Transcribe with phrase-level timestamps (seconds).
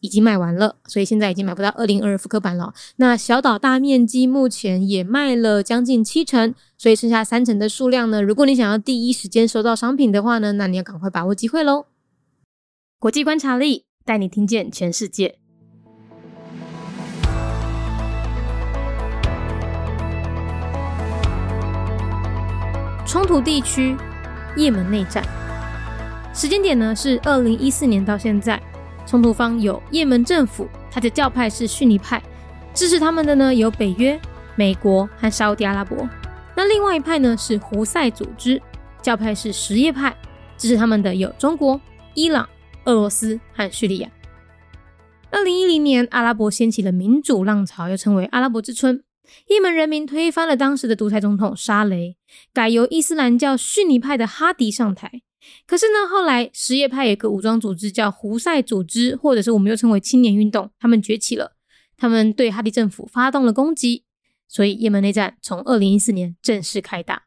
[0.00, 2.72] 已经卖完了，所以现在已经买不到二零二复刻版了。
[2.96, 8.22] 那小岛大面积目前也卖了将近七成，所以剩下三成的数量呢？
[8.22, 11.86] 如果你想要第一时间收到商品的话呢，那你要赶快把握机会喽！
[12.98, 15.38] 国际观察力带你听见全世界。
[23.06, 23.96] 冲突地区，
[24.54, 25.24] 也门内战，
[26.34, 28.62] 时间点呢是二零一四年到现在。
[29.08, 32.22] 冲突方有也门政府，它的教派是逊尼派，
[32.74, 34.20] 支持他们的呢有北约、
[34.54, 36.06] 美国和沙特阿拉伯。
[36.54, 38.60] 那另外一派呢是胡塞组织，
[39.00, 40.14] 教派是什叶派，
[40.58, 41.80] 支持他们的有中国、
[42.12, 42.46] 伊朗、
[42.84, 44.10] 俄罗斯和叙利亚。
[45.30, 49.02] 二零一零年，阿拉伯掀起了民主浪潮，又称为阿拉伯之春。
[49.46, 52.16] 也门人民推翻了当时的独裁总统沙雷，
[52.52, 55.22] 改由伊斯兰教逊尼派的哈迪上台。
[55.66, 61.56] 可是呢，后来什叶派有个武装组织叫胡塞组织，或者是我们又称为青年运动，他们崛起了，
[61.96, 64.04] 他们对哈迪政府发动了攻击，
[64.48, 67.24] 所以也门内战从二零一四年正式开打。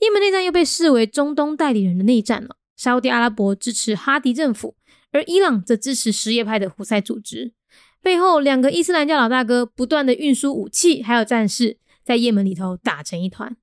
[0.00, 2.56] 也门内战又被视为中东代理人的内战了。
[2.76, 4.76] 沙特阿拉伯支持哈迪政府，
[5.10, 7.52] 而伊朗则支持什叶派的胡塞组织，
[8.00, 13.56] 背后两个伊斯兰教老大哥不断的运输武器，还有战士，在也门里头打成一团。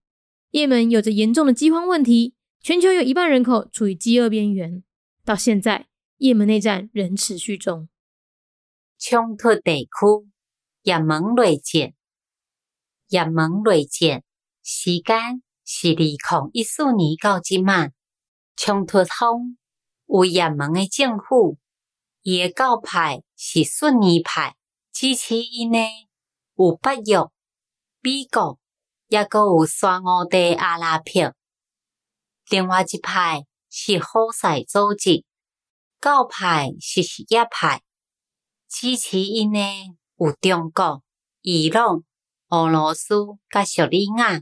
[0.52, 2.35] 也门有着严重的饥荒问题。
[2.66, 4.84] 全球有一半人口处于饥饿边缘，
[5.24, 5.86] 到现在，
[6.18, 7.88] 也门内战仍持续中。
[8.98, 10.32] 冲突地区，
[10.82, 11.94] 也门内战，
[13.08, 14.24] 也门内战
[14.64, 17.94] 时间是二零一四年到即晚。
[18.56, 19.58] 冲突方
[20.08, 21.60] 为也门的政府，
[22.24, 24.56] 伊的教派是逊尼派，
[24.92, 25.78] 支持伊呢
[26.56, 27.20] 有北约、
[28.02, 28.58] 美国，
[29.10, 31.36] 也阁有沙地阿拉伯。
[32.50, 35.26] 另外一派是好赛组织，
[36.00, 37.82] 教派是什叶派，
[38.70, 39.60] 支持因呢
[40.18, 41.02] 有中国、
[41.42, 42.04] 伊朗、
[42.50, 43.16] 俄罗斯
[43.50, 44.28] 甲叙利亚。
[44.28, 44.42] 二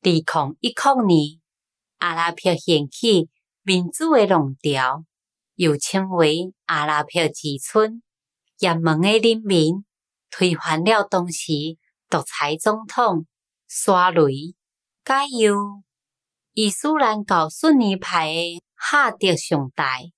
[0.00, 0.16] 零
[0.60, 1.40] 一九年，
[1.98, 3.28] 阿拉伯掀起
[3.62, 5.04] 民主的浪潮，
[5.54, 8.02] 又称为阿拉伯之春。
[8.58, 9.84] 也门的人民
[10.30, 11.52] 推翻了当时
[12.08, 13.26] 独裁总统
[13.68, 14.54] 沙雷，
[15.04, 15.82] 加油！
[16.58, 20.10] 伊斯兰教逊尼派诶哈迪上台，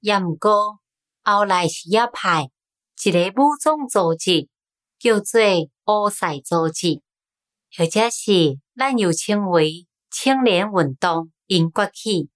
[0.00, 0.80] 也毋过
[1.22, 2.50] 后来什叶派
[3.02, 4.46] 一个武装组织
[4.98, 5.40] 叫做
[5.86, 7.00] 乌塞组织，
[7.74, 12.28] 或者是咱又称为青年运动，因崛起，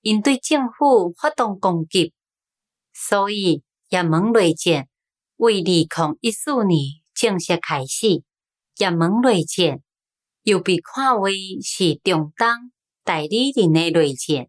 [0.00, 2.12] 因对政府发动攻击，
[2.92, 4.86] 所以也门内战
[5.38, 6.80] 为二零一四年
[7.12, 8.22] 正式开始。
[8.76, 9.80] 也门内战
[10.42, 11.32] 又被看为
[11.64, 12.70] 是中东。
[13.06, 14.48] 代理人的内战，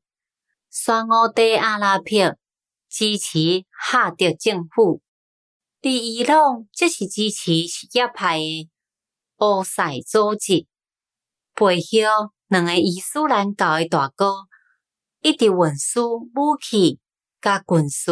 [0.72, 2.35] 沙地阿拉伯
[2.90, 5.03] 支持哈迪政府，
[5.79, 8.67] 伫伊朗则是支持什叶派的
[9.38, 10.66] 乌塞组织。
[11.53, 14.47] 背后两个伊斯兰教的大哥
[15.22, 17.00] 一直运输武器
[17.40, 18.12] 甲军事，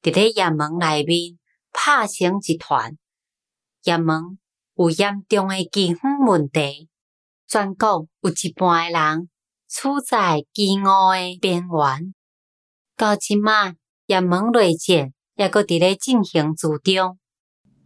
[0.00, 1.38] 伫咧也门内面
[1.70, 2.96] 拍成一团。
[3.82, 4.38] 也门
[4.74, 6.88] 有严重的饥荒问题，
[7.46, 9.28] 全国有一半的人。
[9.67, 12.13] 处在饥饿的边缘，
[12.97, 13.73] 到即马
[14.05, 17.17] 也门内战也搁伫咧进行之中。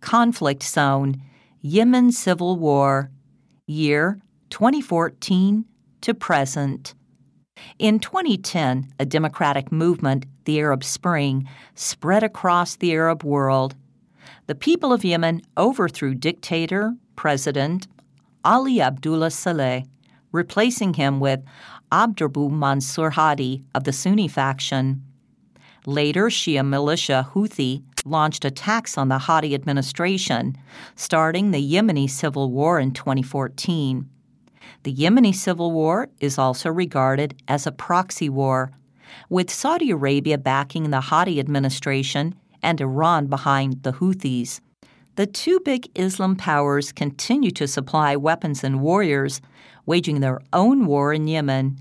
[0.01, 1.15] Conflict Zone
[1.61, 3.11] Yemen Civil War
[3.65, 5.65] Year 2014
[6.01, 6.93] to present.
[7.79, 13.75] In 2010, a democratic movement, the Arab Spring, spread across the Arab world.
[14.47, 17.87] The people of Yemen overthrew dictator, President
[18.43, 19.85] Ali Abdullah Saleh
[20.32, 21.40] replacing him with
[21.92, 25.02] Abdurbu Mansur Hadi of the Sunni faction.
[25.86, 30.56] Later, Shia militia Houthi launched attacks on the Hadi administration,
[30.94, 34.08] starting the Yemeni civil war in 2014.
[34.82, 38.72] The Yemeni civil war is also regarded as a proxy war,
[39.28, 44.60] with Saudi Arabia backing the Hadi administration and Iran behind the Houthis.
[45.20, 49.42] The two big Islam powers continue to supply weapons and warriors,
[49.84, 51.76] waging their own war in Yemen.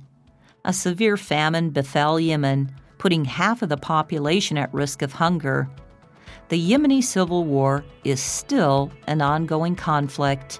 [0.66, 5.70] A severe famine befell Yemen, putting half of the population at risk of hunger.
[6.50, 10.60] The Yemeni civil war is still an ongoing conflict.